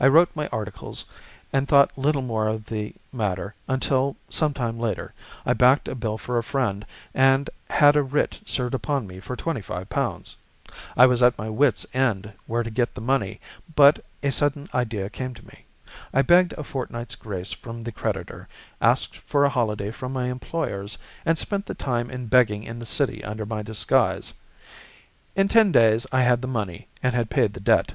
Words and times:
"I 0.00 0.06
wrote 0.08 0.30
my 0.34 0.48
articles 0.48 1.04
and 1.52 1.68
thought 1.68 1.98
little 1.98 2.22
more 2.22 2.48
of 2.48 2.64
the 2.66 2.94
matter 3.12 3.54
until, 3.68 4.16
some 4.30 4.54
time 4.54 4.80
later, 4.80 5.12
I 5.44 5.52
backed 5.52 5.86
a 5.86 5.94
bill 5.94 6.16
for 6.16 6.38
a 6.38 6.42
friend 6.42 6.86
and 7.12 7.48
had 7.68 7.94
a 7.94 8.02
writ 8.02 8.40
served 8.46 8.74
upon 8.74 9.06
me 9.06 9.20
for 9.20 9.36
£ 9.36 9.38
25. 9.38 9.86
I 10.96 11.06
was 11.06 11.22
at 11.22 11.38
my 11.38 11.50
wit's 11.50 11.84
end 11.92 12.32
where 12.46 12.62
to 12.62 12.70
get 12.70 12.94
the 12.94 13.00
money, 13.02 13.38
but 13.76 14.02
a 14.22 14.32
sudden 14.32 14.66
idea 14.72 15.10
came 15.10 15.34
to 15.34 15.46
me. 15.46 15.66
I 16.12 16.22
begged 16.22 16.54
a 16.54 16.64
fortnight's 16.64 17.14
grace 17.14 17.52
from 17.52 17.84
the 17.84 17.92
creditor, 17.92 18.48
asked 18.80 19.18
for 19.18 19.44
a 19.44 19.50
holiday 19.50 19.90
from 19.90 20.14
my 20.14 20.28
employers, 20.30 20.96
and 21.26 21.38
spent 21.38 21.66
the 21.66 21.74
time 21.74 22.10
in 22.10 22.26
begging 22.28 22.64
in 22.64 22.78
the 22.78 22.86
City 22.86 23.22
under 23.22 23.44
my 23.44 23.62
disguise. 23.62 24.32
In 25.36 25.48
ten 25.48 25.70
days 25.70 26.06
I 26.12 26.22
had 26.22 26.40
the 26.40 26.48
money 26.48 26.88
and 27.02 27.14
had 27.14 27.30
paid 27.30 27.52
the 27.52 27.60
debt. 27.60 27.92